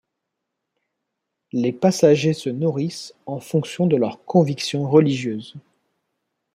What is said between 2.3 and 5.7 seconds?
se nourrissent en fonction de leurs convictions religieuses.